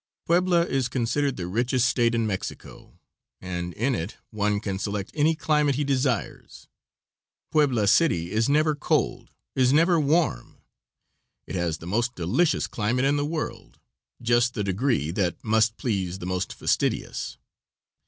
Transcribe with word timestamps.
Puebla 0.25 0.63
is 0.65 0.87
considered 0.89 1.37
the 1.37 1.45
richest 1.45 1.87
State 1.87 2.15
in 2.15 2.25
Mexico, 2.25 2.99
and 3.39 3.71
in 3.75 3.93
it 3.93 4.17
one 4.31 4.59
can 4.59 4.79
select 4.79 5.11
any 5.13 5.35
climate 5.35 5.75
he 5.75 5.83
desires. 5.83 6.67
Puebla 7.51 7.85
City 7.85 8.31
is 8.31 8.49
never 8.49 8.73
cold, 8.73 9.29
is 9.55 9.71
never 9.71 9.99
warm; 9.99 10.57
it 11.45 11.53
has 11.53 11.77
the 11.77 11.85
most 11.85 12.15
delicious 12.15 12.65
climate 12.65 13.05
in 13.05 13.15
the 13.15 13.23
world, 13.23 13.77
just 14.23 14.55
the 14.55 14.63
degree 14.63 15.11
that 15.11 15.35
must 15.43 15.77
please 15.77 16.17
the 16.17 16.25
most 16.25 16.51
fastidious. 16.51 17.37